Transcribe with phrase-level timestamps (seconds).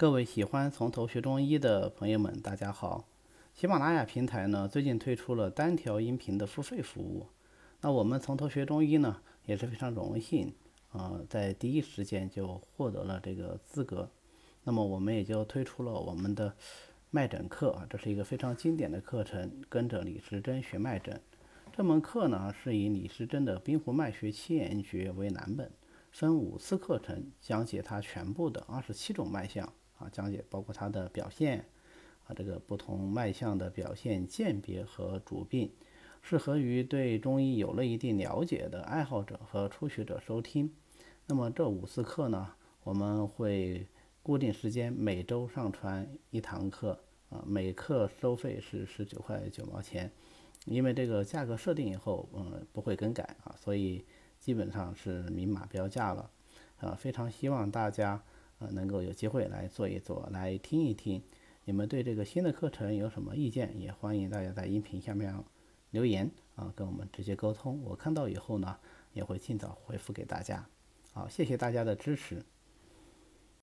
[0.00, 3.08] 各位喜欢从头学中医的朋友们，大家好！
[3.52, 7.26] 喜马拉雅平台呢最近推出了单条音频的付费服务，
[7.80, 10.54] 那我们从头学中医呢也是非常荣幸
[10.92, 14.08] 啊，在第一时间就获得了这个资格，
[14.62, 16.54] 那么我们也就推出了我们的
[17.10, 21.20] 脉诊课啊，这是一个非常经典的课程，跟着李时珍学脉诊。
[21.76, 25.68] 这门课呢是以李时珍的《冰湖脉学七言诀》为蓝本，
[26.12, 29.72] 分五次课程讲解它全部的二十七种脉象。
[29.98, 31.66] 啊，讲解包括它的表现，
[32.26, 35.72] 啊，这个不同脉象的表现鉴别和主病，
[36.22, 40.72] 适合于对中医有了一定了解的爱好者和初学者收听。
[41.26, 43.86] 那么这五次课呢，我们会
[44.22, 50.10] 固定时间，每周上传一堂课，啊，每课收费是十九块九毛钱，
[50.64, 54.04] 因为这个价格设定以后，嗯，不会更改啊，所以
[54.38, 56.30] 基本上是明码标价了，
[56.78, 58.22] 啊，非常希望大家。
[58.58, 61.22] 呃，能够有机会来做一做，来听一听，
[61.64, 63.78] 你们对这个新的课程有什么意见？
[63.78, 65.32] 也欢迎大家在音频下面
[65.90, 67.80] 留言啊，跟我们直接沟通。
[67.84, 68.76] 我看到以后呢，
[69.12, 70.66] 也会尽早回复给大家。
[71.12, 72.42] 好，谢谢大家的支持。